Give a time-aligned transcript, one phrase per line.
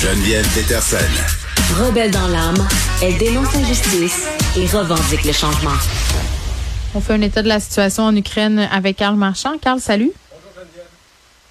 [0.00, 0.96] Geneviève Peterson.
[1.78, 2.66] Rebelle dans l'âme,
[3.02, 4.26] elle dénonce l'injustice
[4.56, 5.76] et revendique le changement.
[6.94, 9.58] On fait un état de la situation en Ukraine avec Karl Marchand.
[9.60, 10.10] Karl, salut.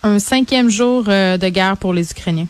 [0.01, 2.47] Un cinquième jour euh, de guerre pour les Ukrainiens.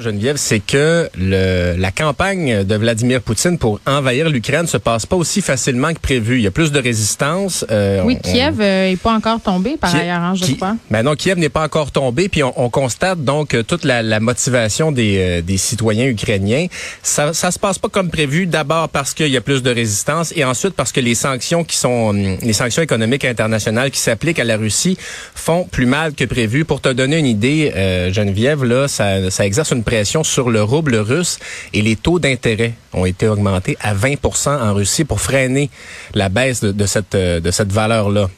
[0.00, 5.16] Geneviève, c'est que le, la campagne de Vladimir Poutine pour envahir l'Ukraine se passe pas
[5.16, 6.36] aussi facilement que prévu.
[6.36, 7.64] Il y a plus de résistance.
[7.70, 10.76] Euh, oui, Kiev n'est pas encore tombé par ailleurs, hein, je crois.
[10.90, 12.28] Ben non, Kiev n'est pas encore tombé.
[12.28, 16.66] Puis on, constate donc toute la, la motivation des, euh, des, citoyens ukrainiens.
[17.02, 18.46] Ça, ça se passe pas comme prévu.
[18.46, 21.76] D'abord parce qu'il y a plus de résistance et ensuite parce que les sanctions qui
[21.76, 24.98] sont les sanctions économiques internationales qui s'appliquent à la Russie
[25.34, 26.66] font plus mal que prévu.
[26.66, 30.62] Pour te donner une idée, euh, Geneviève, là, ça, ça exerce une pression sur le
[30.62, 31.38] rouble russe
[31.72, 35.70] et les taux d'intérêt ont été augmentés à 20% en Russie pour freiner
[36.14, 38.28] la baisse de, cette, euh, de cette valeur-là.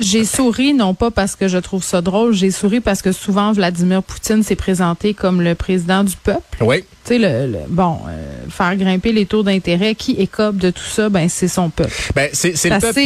[0.00, 3.52] J'ai souri, non pas parce que je trouve ça drôle, j'ai souri parce que souvent
[3.52, 6.40] Vladimir Poutine s'est présenté comme le président du peuple.
[6.60, 6.84] Oui.
[7.04, 11.08] Tu sais, le, bon, euh, faire grimper les taux d'intérêt, qui écope de tout ça,
[11.08, 11.94] ben c'est son peuple.
[12.14, 13.00] Ben c'est le peuple.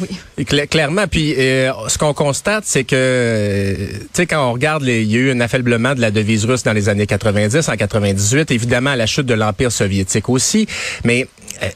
[0.00, 0.66] oui.
[0.68, 5.10] clairement, puis euh, ce qu'on constate, c'est que, euh, tu sais, quand on regarde, il
[5.10, 8.50] y a eu un affaiblement de la devise russe dans les années 90, en 98,
[8.50, 10.66] évidemment la chute de l'empire soviétique aussi,
[11.04, 11.28] mais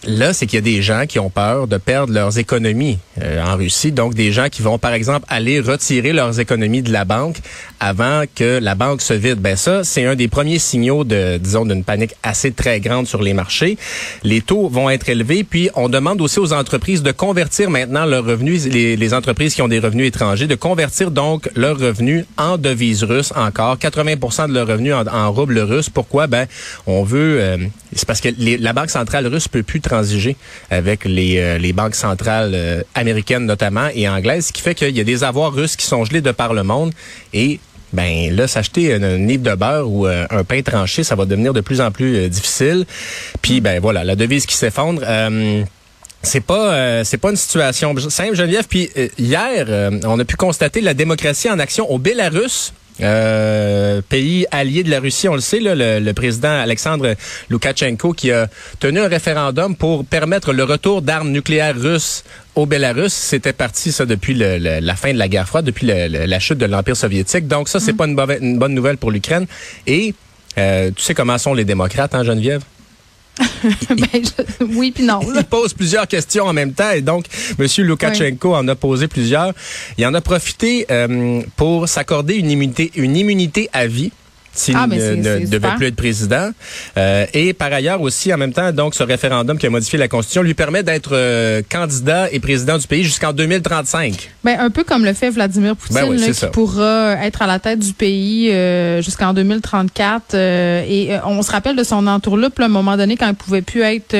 [0.06, 3.42] là, c'est qu'il y a des gens qui ont peur de perdre leurs économies euh,
[3.44, 3.92] en Russie.
[3.92, 7.38] Donc, des gens qui vont, par exemple, aller retirer leurs économies de la banque
[7.80, 9.40] avant que la banque se vide.
[9.40, 13.22] Ben ça, c'est un des premiers signaux de, disons, d'une panique assez très grande sur
[13.22, 13.76] les marchés.
[14.22, 18.24] Les taux vont être élevés, puis on demande aussi aux entreprises de convertir maintenant leurs
[18.24, 22.58] revenus, les, les entreprises qui ont des revenus étrangers, de convertir donc leurs revenus en
[22.58, 23.76] devises russes encore.
[23.76, 25.90] 80% de leurs revenus en, en roubles russes.
[25.90, 26.26] Pourquoi?
[26.26, 26.46] Ben,
[26.86, 27.38] on veut...
[27.40, 27.56] Euh,
[27.94, 30.36] c'est parce que la Banque centrale russe peut plus transiger
[30.70, 35.00] avec les, euh, banques centrales euh, américaines notamment et anglaises, ce qui fait qu'il y
[35.00, 36.92] a des avoirs russes qui sont gelés de par le monde
[37.32, 37.58] et
[37.92, 41.52] ben là, s'acheter un, livre de beurre ou euh, un pain tranché, ça va devenir
[41.52, 42.86] de plus en plus difficile.
[43.40, 45.02] Puis ben voilà, la devise qui s'effondre.
[46.22, 49.66] c'est pas c'est pas une situation simple Geneviève puis hier
[50.04, 55.00] on a pu constater la démocratie en action au Bélarus euh, pays allié de la
[55.00, 57.14] Russie, on le sait, là, le, président Alexandre
[57.50, 62.22] Loukachenko qui a tenu un référendum pour permettre le retour d'armes nucléaires russes
[62.54, 63.12] au Bélarus.
[63.12, 66.96] C'était parti ça depuis la fin de la guerre froide, depuis la chute de l'Empire
[66.96, 67.48] soviétique.
[67.48, 68.16] Donc ça, c'est mm.
[68.16, 69.46] pas une, bonne nouvelle pour l'Ukraine.
[69.86, 70.14] Et
[70.58, 72.62] euh, tu sais comment sont les démocrates, hein, Geneviève?
[73.88, 74.22] ben,
[74.74, 75.20] oui puis non.
[75.34, 77.26] Il pose plusieurs questions en même temps et donc
[77.58, 77.66] M.
[77.78, 79.52] Loukachenko en a posé plusieurs.
[79.98, 84.12] Il en a profité euh, pour s'accorder une immunité, une immunité à vie
[84.54, 86.50] s'il ah, ne, devait plus être président.
[86.96, 90.08] Euh, et par ailleurs aussi, en même temps, donc ce référendum qui a modifié la
[90.08, 94.30] Constitution lui permet d'être euh, candidat et président du pays jusqu'en 2035.
[94.44, 97.80] Ben, un peu comme le fait Vladimir ben Poutine, qui pourra être à la tête
[97.80, 100.34] du pays euh, jusqu'en 2034.
[100.34, 103.82] et on se rappelle de son entourloupe, à un moment donné, quand il pouvait plus
[103.82, 104.16] être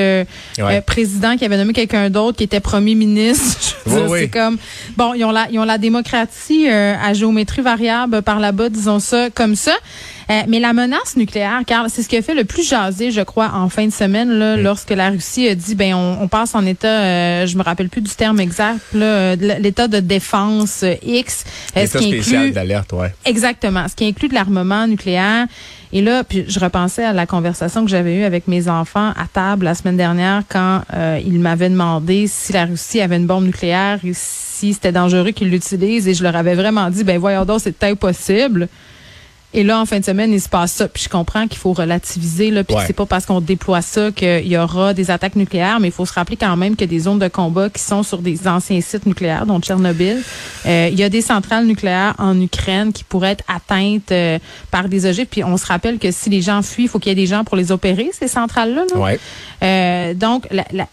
[0.87, 3.77] président, qui avait nommé quelqu'un d'autre, qui était premier ministre.
[3.87, 4.59] C'est comme,
[4.97, 9.31] bon, ils ont la, ils ont la démocratie à géométrie variable par là-bas, disons ça,
[9.31, 9.72] comme ça.
[10.31, 13.21] Euh, mais la menace nucléaire, car c'est ce qui a fait le plus jaser, je
[13.21, 16.65] crois, en fin de semaine, là, lorsque la Russie a dit, ben, on, passe en
[16.65, 21.45] état, euh, je me rappelle plus du terme exact, là, l'état de défense euh, X.
[21.77, 23.13] L'état spécial d'alerte, ouais.
[23.25, 23.87] Exactement.
[23.89, 25.47] Ce qui inclut de l'armement nucléaire.
[25.93, 29.27] Et là, puis je repensais à la conversation que j'avais eue avec mes enfants à
[29.33, 30.83] table la semaine dernière quand
[31.25, 35.51] ils m'avaient demandé si la Russie avait une bombe nucléaire et si c'était dangereux qu'ils
[35.51, 36.09] l'utilisent.
[36.09, 38.69] Et je leur avais vraiment dit, ben voyons donc, c'est impossible.
[39.56, 40.88] Et là, en fin de semaine, il se passe ça.
[40.88, 44.48] Puis je comprends qu'il faut relativiser, là, puis c'est pas parce qu'on déploie ça qu'il
[44.48, 46.98] y aura des attaques nucléaires, mais il faut se rappeler quand même qu'il y a
[46.98, 50.20] des zones de combat qui sont sur des anciens sites nucléaires, dont Tchernobyl.
[50.66, 54.41] Euh, il y a des centrales nucléaires en Ukraine qui pourraient être atteintes euh,
[54.72, 55.26] par des ogives.
[55.26, 57.26] Puis on se rappelle que si les gens fuient, il faut qu'il y ait des
[57.26, 58.82] gens pour les opérer, ces centrales-là.
[58.97, 59.21] Ouais.
[59.62, 60.48] Euh, donc,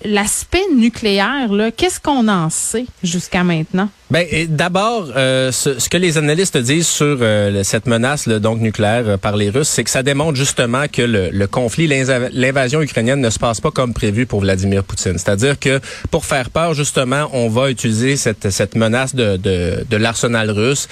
[0.06, 3.90] l'aspect nucléaire, là, qu'est-ce qu'on en sait jusqu'à maintenant?
[4.12, 9.16] Ben, d'abord, euh, ce, que les analystes disent sur euh, cette menace donc nucléaire euh,
[9.16, 13.30] par les Russes, c'est que ça démontre justement que le, le conflit, l'invasion ukrainienne ne
[13.30, 15.14] se passe pas comme prévu pour Vladimir Poutine.
[15.14, 15.80] C'est-à-dire que
[16.10, 20.90] pour faire peur, justement, on va utiliser cette, cette menace de, de, de l'arsenal russe.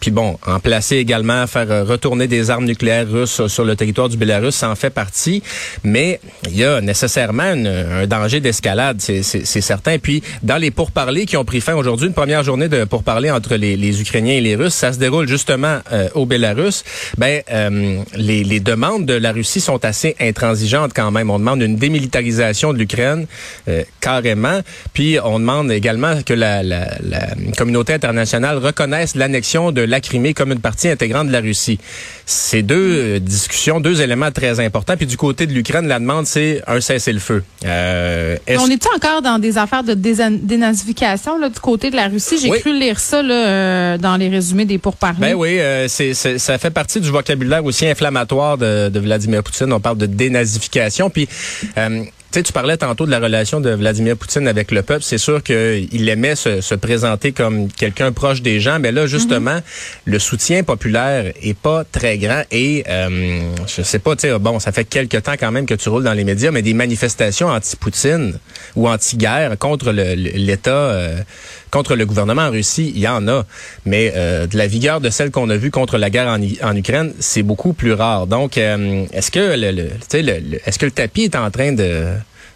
[0.00, 4.16] puis bon, en placer également, faire retourner des armes nucléaires russes sur, le territoire du
[4.16, 5.42] Bélarus, ça en fait partie.
[5.84, 9.22] Mais il y a nécessairement un danger d'escalade, c'est
[9.60, 9.98] certain.
[9.98, 13.56] Puis dans les pourparlers qui ont pris fin aujourd'hui, une première journée pour parler entre
[13.56, 15.78] les, Ukrainiens et les Russes, ça se déroule justement
[16.14, 16.84] au Bélarus.
[17.16, 17.42] Ben
[18.14, 21.30] les, les demandes de la Russie sont assez intransigeantes quand même.
[21.30, 23.26] On demande une démilitarisation de l'Ukraine
[24.00, 24.60] carrément,
[24.92, 27.26] puis on demande également que la, la, la
[27.56, 31.78] communauté internationale reconnaisse l'annexion de la Crimée comme une partie intégrante de la Russie.
[32.30, 34.98] C'est deux discussions, deux éléments très importants.
[34.98, 37.42] Puis du côté de l'Ukraine, la demande c'est un cessez-le-feu.
[37.64, 42.38] Euh, on est encore dans des affaires de dénazification là, du côté de la Russie?
[42.38, 45.18] J'ai cru lire ça là, euh, dans les résumés des pourparlers.
[45.18, 49.72] Ben oui, euh, c'est, ça fait partie du vocabulaire aussi inflammatoire de, de Vladimir Poutine.
[49.72, 51.10] On parle de dénazification.
[51.10, 51.28] Puis
[51.76, 55.02] euh, tu sais, tu parlais tantôt de la relation de Vladimir Poutine avec le peuple.
[55.02, 59.54] C'est sûr qu'il aimait se, se, présenter comme quelqu'un proche des gens, mais là, justement,
[59.54, 59.62] mhm.
[60.04, 62.42] le soutien populaire est pas très grand.
[62.50, 65.72] Et euh, je sais pas, tu sais, bon, ça fait quelques temps quand même que
[65.72, 68.38] tu roules dans les médias, mais des manifestations anti-Poutine
[68.76, 71.20] ou anti-guerre contre l'État, euh,
[71.70, 73.44] contre le gouvernement en Russie, il y en a.
[73.84, 77.12] Mais euh, de la vigueur de celle qu'on a vue contre la guerre en, Ukraine,
[77.18, 78.26] c'est beaucoup plus rare.
[78.26, 82.06] Donc, euh, est-ce que le, le, est-ce que le tapis est en train de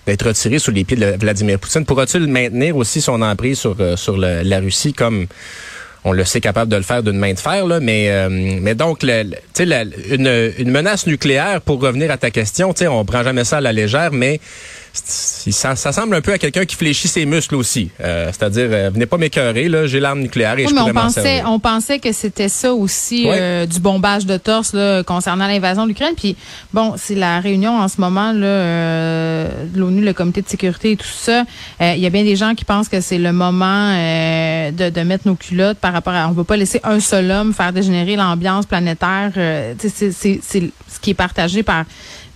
[0.05, 1.85] d'être retiré sous les pieds de Vladimir Poutine?
[1.85, 5.29] Pourra-t-il maintenir aussi son emprise sur, euh, sur la Russie comme
[6.05, 8.75] on le sait capable de le faire d'une main de fer, là, mais, euh, mais
[8.75, 9.25] donc, le,
[9.61, 13.73] une, une menace nucléaire, pour revenir à ta question, on prend jamais ça à la
[13.73, 14.41] légère, mais
[14.95, 17.91] ça, ça, semble un peu à quelqu'un qui fléchit ses muscles aussi.
[18.01, 21.43] Euh, c'est-à-dire, euh, venez pas m'écœurer, là, j'ai l'arme nucléaire et je mais on pensait,
[21.47, 25.89] on pensait que c'était ça aussi, euh, du bombage de torse là, concernant l'invasion de
[25.89, 26.15] l'Ukraine.
[26.17, 26.37] Puis
[26.75, 30.97] bon, c'est la réunion en ce moment là, de l'ONU, le comité de sécurité et
[30.97, 31.45] tout ça.
[31.81, 35.27] Il y a bien des gens qui pensent que c'est le moment de, de, mettre
[35.27, 36.27] nos culottes par rapport à...
[36.27, 39.33] On ne peut pas laisser un seul homme faire dégénérer l'ambiance planétaire.
[39.79, 41.85] c'est ce qui est partagé par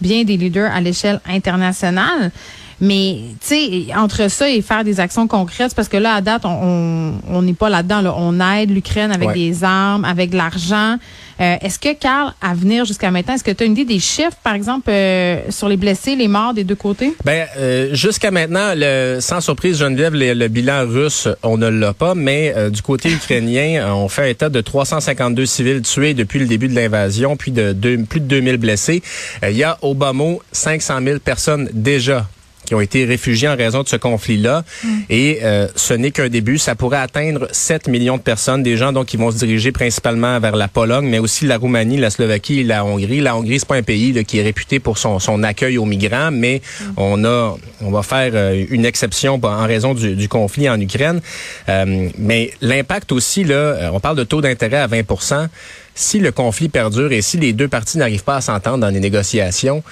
[0.01, 2.31] bien des leaders à l'échelle internationale.
[2.81, 6.43] Mais, tu sais, entre ça et faire des actions concrètes, parce que là, à date,
[6.45, 8.03] on n'est pas là-dedans.
[8.03, 8.15] Là.
[8.17, 10.97] On aide l'Ukraine avec des armes, avec de l'argent.
[11.41, 13.99] Euh, est-ce que, Carl, à venir jusqu'à maintenant, est-ce que tu as une idée des
[13.99, 17.15] chiffres, par exemple, euh, sur les blessés, les morts des deux côtés?
[17.25, 21.93] Ben, euh, jusqu'à maintenant, le, sans surprise, Geneviève, le, le bilan russe, on ne l'a
[21.93, 26.47] pas, mais du côté ukrainien, on fait un état de 352 civils tués depuis le
[26.47, 27.73] début de l'invasion, puis de
[28.09, 29.03] plus de 2000 blessés.
[29.43, 32.27] Il y a au bas mot 500 000 personnes déjà
[32.67, 34.65] qui ont été réfugiés en raison de ce conflit-là.
[34.85, 34.89] Mm.
[35.09, 36.59] Et euh, ce n'est qu'un début.
[36.59, 40.39] Ça pourrait atteindre 7 millions de personnes, des gens donc qui vont se diriger principalement
[40.41, 43.21] vers la Pologne, mais aussi la Roumanie, la Slovaquie et la Hongrie.
[43.21, 45.87] La Hongrie, c'est pas un pays là, qui est réputé pour son, son accueil aux
[45.87, 46.85] migrants, mais mm.
[46.97, 51.21] on a, on va faire euh, une exception en raison du, du conflit en Ukraine.
[51.69, 55.49] Euh, mais l'impact aussi, là, on parle de taux d'intérêt à 20%
[55.97, 59.01] si le conflit perdure et si les deux parties n'arrivent pas à s'entendre dans les
[59.01, 59.83] négociations,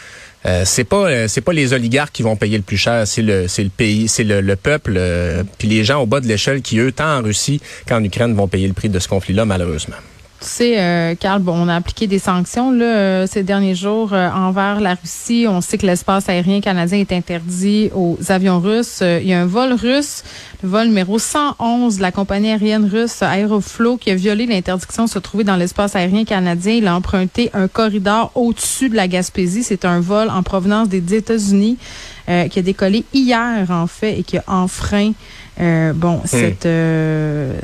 [0.47, 3.23] euh, c'est pas euh, c'est pas les oligarques qui vont payer le plus cher, c'est
[3.23, 6.61] le c'est le pays, c'est le, peuple, euh, puis les gens au bas de l'échelle
[6.61, 9.97] qui eux, tant en Russie qu'en Ukraine, vont payer le prix de ce conflit-là malheureusement.
[10.45, 14.13] Tu sais, euh, Carl, bon, on a appliqué des sanctions là, euh, ces derniers jours
[14.13, 15.47] euh, envers la Russie.
[15.49, 19.03] On sait que l'espace aérien canadien est interdit aux avions russes.
[19.03, 20.23] il y a un vol russe,
[20.63, 25.09] le vol numéro 111 de la compagnie aérienne russe Aeroflow, qui a violé l'interdiction de
[25.09, 26.75] se trouver dans l'espace aérien canadien.
[26.75, 29.63] Il a emprunté un corridor au-dessus de la Gaspésie.
[29.63, 31.79] C'est un vol en provenance des États-Unis
[32.27, 35.13] qui a décollé hier, en fait, et qui a enfreint
[35.59, 36.27] bon, hmm.
[36.27, 36.69] cette,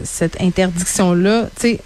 [0.05, 1.49] cette interdiction-là.
[1.57, 1.81] Tu sais,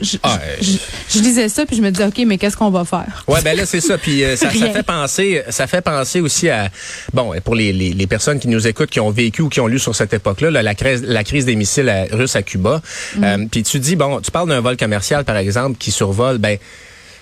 [0.00, 3.24] je, ah, je, lisais ça puis je me disais ok mais qu'est-ce qu'on va faire?
[3.28, 6.48] Ouais ben là c'est ça puis euh, ça, ça, fait penser ça fait penser aussi
[6.48, 6.70] à
[7.12, 9.66] bon pour les, les, les, personnes qui nous écoutent qui ont vécu ou qui ont
[9.66, 12.80] lu sur cette époque-là la crise la crise des missiles russes à Cuba.
[13.16, 13.24] Mm.
[13.24, 16.58] euh, puis tu dis bon tu parles d'un vol commercial par exemple qui survole ben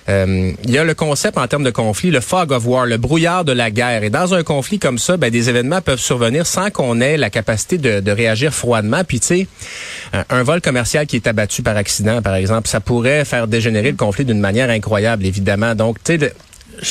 [0.08, 2.97] euh, il y a le concept en termes de conflit, le fog of war, le
[2.97, 4.02] brouillard de la guerre.
[4.02, 7.30] Et dans un conflit comme ça, ben, des événements peuvent survenir sans qu'on ait la
[7.30, 9.04] capacité de, de réagir froidement.
[9.04, 9.47] Puis tu sais,
[10.30, 13.97] un, vol commercial qui est abattu par accident, par exemple, ça pourrait faire dégénérer le
[13.97, 15.75] conflit d'une manière incroyable, évidemment.
[15.75, 16.32] Donc, tu sais,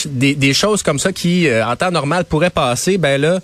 [0.06, 3.40] des, des, choses comme ça qui, euh, en temps normal, pourraient passer, ben là,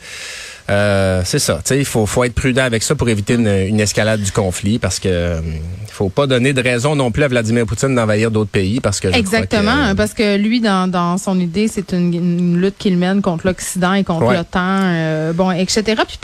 [0.70, 1.60] euh, c'est ça.
[1.72, 5.00] Il faut, faut être prudent avec ça pour éviter une, une escalade du conflit parce
[5.00, 5.41] que euh,
[5.89, 9.10] faut pas donner de raison non plus à Vladimir Poutine d'envahir d'autres pays parce que
[9.10, 13.46] exactement euh, parce que lui dans, dans son idée c'est une, lutte qu'il mène contre
[13.46, 16.01] l'Occident et contre l'OTAN bon etc.
[16.08, 16.17] Puis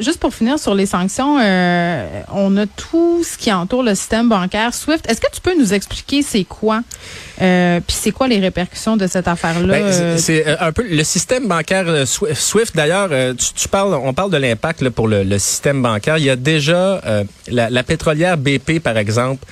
[0.00, 4.74] juste pour finir sur les sanctions, on a tout ce qui entoure le système bancaire
[4.74, 5.08] SWIFT.
[5.08, 6.82] Est-ce que tu peux nous expliquer c'est quoi
[7.42, 9.78] euh, puis c'est quoi les répercussions de cette affaire-là?
[9.78, 12.74] Ben, c'est euh, un peu le système bancaire euh, SWIFT.
[12.74, 16.18] D'ailleurs, tu, parles, on parle de l'impact pour le, système bancaire.
[16.18, 17.00] Il y a déjà
[17.48, 19.44] la, pétrolière BP, par exemple,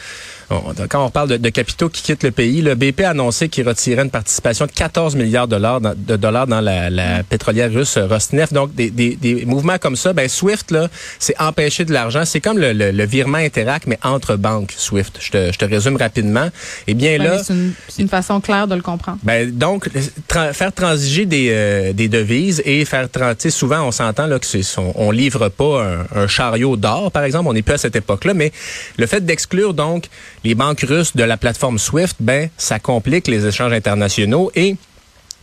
[0.49, 4.03] quand on parle de, capitaux qui quittent le pays, le BP a annoncé qu'il retirait
[4.03, 7.97] une participation de 14 milliards de dollars dans, de dollars dans la, la pétrolière russe
[7.97, 8.53] Rosneft.
[8.53, 12.25] Donc, des, des, des, mouvements comme ça, ben Swift, là, c'est empêcher de l'argent.
[12.25, 15.19] C'est comme le, le, virement Interac, mais entre banques, Swift.
[15.21, 16.49] Je te, je te résume rapidement.
[16.87, 17.43] Eh bien là...
[17.43, 19.19] C'est une, une, façon claire de le comprendre.
[19.23, 19.89] Ben, donc,
[20.29, 23.09] faire transiger des, euh, des devises et faire...
[23.49, 27.25] Souvent, on s'entend là que c'est, on, on livre pas un, un chariot d'or, par
[27.25, 27.49] exemple.
[27.49, 28.53] On n'est plus à cette époque-là, mais
[28.99, 30.09] le fait d'exclure donc
[30.45, 34.77] les banques russes de la plateforme SWIFT, ben ça complique les échanges internationaux et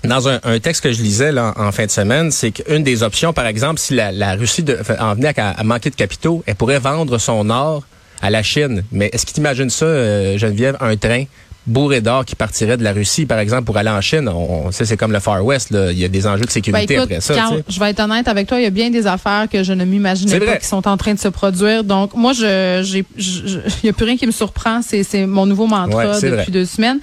[0.03, 3.33] dans un, texte que je lisais là, en fin de semaine, c'est qu'une des options,
[3.33, 4.65] par exemple, si la, Russie
[4.99, 7.83] en venait à, manquer de capitaux, elle pourrait vendre son or
[8.19, 8.83] à la Chine.
[8.91, 11.25] Mais est-ce que tu imagines ça, euh, Geneviève, un train
[11.67, 14.27] bourré d'or qui partirait de la Russie, par exemple, pour aller en Chine.
[14.27, 15.71] On, sait c'est comme le Far West.
[15.71, 15.91] Là.
[15.91, 17.35] Il y a des enjeux de sécurité ben, après ça.
[17.67, 19.85] je vais être honnête avec toi, il y a bien des affaires que je ne
[19.85, 21.83] m'imaginais pas qui sont en train de se produire.
[21.83, 24.81] Donc, moi, je, j'ai, il n'y a plus rien qui me surprend.
[24.81, 26.99] C'est, c'est mon nouveau mantra depuis deux semaines.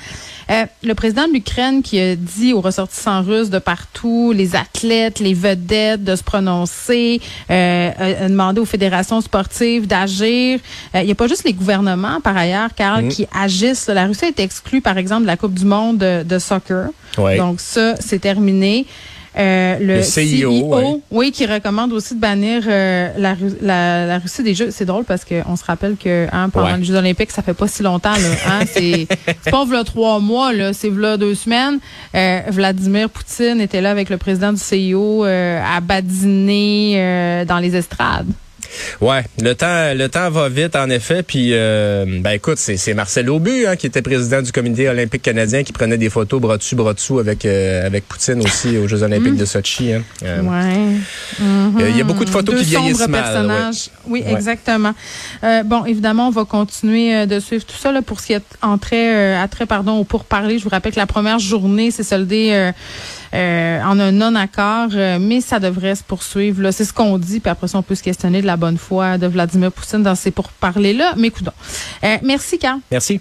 [0.51, 5.21] Euh, le président de l'Ukraine qui a dit aux ressortissants russes de partout, les athlètes,
[5.21, 7.91] les vedettes, de se prononcer, euh,
[8.25, 10.61] a demandé aux fédérations sportives d'agir.
[10.95, 13.09] Euh, il n'y a pas juste les gouvernements, par ailleurs, Carl, mm.
[13.09, 13.89] qui agissent.
[13.89, 16.91] La Russie été exclue, par exemple, de la Coupe du monde de, soccer.
[17.17, 18.87] Donc ça, c'est terminé.
[19.37, 21.31] Euh, le, CIO, oui.
[21.33, 24.71] qui recommande aussi de bannir euh, la, la, Russie des Jeux.
[24.71, 27.69] C'est drôle parce qu'on se rappelle que hein, pendant les Jeux olympiques, ça fait pas
[27.69, 28.13] si longtemps.
[28.13, 29.07] Là, hein, c'est
[29.51, 31.79] pas v'là trois mois, là, c'est v'là deux semaines.
[32.15, 38.27] Euh, Vladimir Poutine était là avec le président du CIO à badiner dans les estrades.
[39.01, 41.23] Ouais, le temps, le temps va vite en effet.
[41.23, 45.63] Puis, euh, ben écoute, c'est Marcel Aubu hein, qui était président du Comité olympique canadien
[45.63, 49.03] qui prenait des photos bras dessus bras dessous avec euh, avec Poutine aussi aux Jeux
[49.03, 49.37] olympiques mm.
[49.37, 49.93] de Sochi.
[49.93, 50.03] Hein.
[50.25, 51.89] Euh, ouais.
[51.89, 53.71] Il y a beaucoup de photos qui vieillissent mal.
[54.07, 54.95] Oui, exactement.
[55.65, 58.79] bon, évidemment, on va continuer de suivre tout ça là, pour ce qui est à
[58.79, 60.59] trait, pardon, pour parler.
[60.59, 62.73] Je vous rappelle que la première journée s'est soldée
[63.35, 66.71] euh, en un non-accord, euh, mais ça devrait se poursuivre.
[66.71, 69.19] C'est ce qu'on dit, puis après ça, on peut se questionner de la bonne foi
[69.19, 71.15] de Vladimir Poutine dans ces pourparlers-là.
[71.17, 71.53] Mais écoutons.
[72.05, 72.81] Euh, merci, Carl.
[72.91, 73.21] Merci.